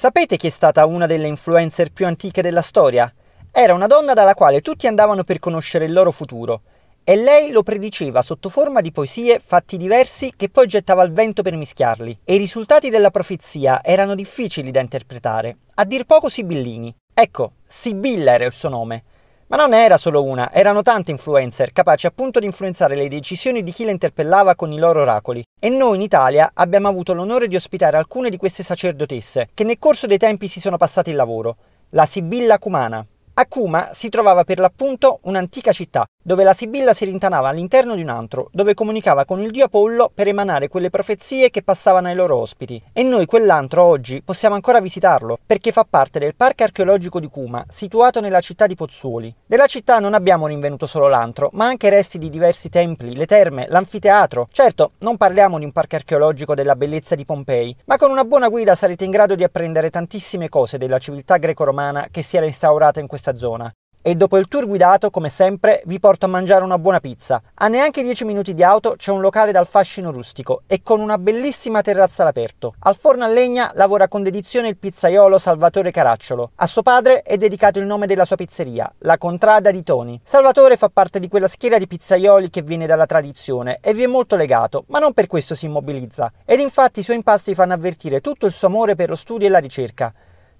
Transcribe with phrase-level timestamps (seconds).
[0.00, 3.12] Sapete chi è stata una delle influencer più antiche della storia?
[3.52, 6.62] Era una donna dalla quale tutti andavano per conoscere il loro futuro.
[7.04, 11.42] E lei lo prediceva sotto forma di poesie, fatti diversi che poi gettava al vento
[11.42, 12.20] per mischiarli.
[12.24, 16.96] E i risultati della profezia erano difficili da interpretare, a dir poco sibillini.
[17.12, 19.02] Ecco, Sibilla era il suo nome.
[19.50, 23.72] Ma non era solo una, erano tante influencer, capaci appunto di influenzare le decisioni di
[23.72, 25.44] chi le interpellava con i loro oracoli.
[25.58, 29.80] E noi in Italia abbiamo avuto l'onore di ospitare alcune di queste sacerdotesse, che nel
[29.80, 31.56] corso dei tempi si sono passate il lavoro.
[31.90, 33.04] La Sibilla Cumana.
[33.34, 38.02] A Cuma si trovava per l'appunto un'antica città, dove la Sibilla si rintanava all'interno di
[38.02, 42.14] un antro, dove comunicava con il dio Apollo per emanare quelle profezie che passavano ai
[42.14, 42.82] loro ospiti.
[42.92, 47.64] E noi quell'antro oggi possiamo ancora visitarlo, perché fa parte del parco archeologico di Cuma,
[47.68, 49.34] situato nella città di Pozzuoli.
[49.46, 53.66] Della città non abbiamo rinvenuto solo l'antro, ma anche resti di diversi templi, le terme,
[53.68, 54.48] l'anfiteatro.
[54.52, 58.48] Certo, non parliamo di un parco archeologico della bellezza di Pompei, ma con una buona
[58.48, 63.00] guida sarete in grado di apprendere tantissime cose della civiltà greco-romana che si era instaurata
[63.00, 63.72] in questa zona.
[64.02, 67.42] E dopo il tour guidato, come sempre, vi porto a mangiare una buona pizza.
[67.56, 71.18] A neanche 10 minuti di auto c'è un locale dal fascino rustico e con una
[71.18, 72.72] bellissima terrazza all'aperto.
[72.78, 76.52] Al forno a legna lavora con dedizione il pizzaiolo Salvatore Caracciolo.
[76.54, 80.18] A suo padre è dedicato il nome della sua pizzeria, la Contrada di Toni.
[80.24, 84.06] Salvatore fa parte di quella schiera di pizzaioli che viene dalla tradizione e vi è
[84.06, 86.32] molto legato, ma non per questo si immobilizza.
[86.46, 89.50] Ed infatti i suoi impasti fanno avvertire tutto il suo amore per lo studio e
[89.50, 90.10] la ricerca.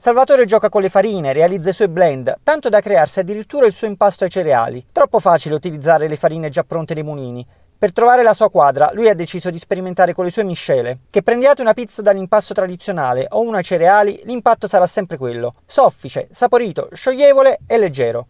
[0.01, 3.87] Salvatore gioca con le farine, realizza i suoi blend, tanto da crearsi addirittura il suo
[3.87, 4.87] impasto ai cereali.
[4.93, 7.47] Troppo facile utilizzare le farine già pronte dei mulini.
[7.79, 11.01] Per trovare la sua quadra, lui ha deciso di sperimentare con le sue miscele.
[11.11, 15.57] Che prendiate una pizza dall'impasto tradizionale o una ai cereali, l'impatto sarà sempre quello.
[15.67, 18.27] Soffice, saporito, scioglievole e leggero.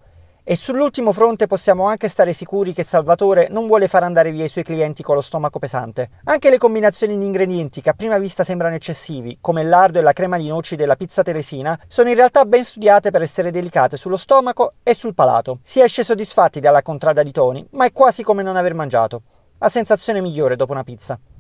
[0.51, 4.49] E sull'ultimo fronte possiamo anche stare sicuri che Salvatore non vuole far andare via i
[4.49, 6.11] suoi clienti con lo stomaco pesante.
[6.25, 10.03] Anche le combinazioni di ingredienti che a prima vista sembrano eccessivi, come il lardo e
[10.03, 13.97] la crema di noci della pizza teresina, sono in realtà ben studiate per essere delicate
[13.97, 15.61] sullo stomaco e sul palato.
[15.63, 19.23] Si esce soddisfatti dalla contrada di Toni, ma è quasi come non aver mangiato.
[19.59, 21.21] La sensazione migliore dopo una pizza.